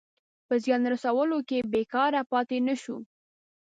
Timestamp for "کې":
1.49-1.67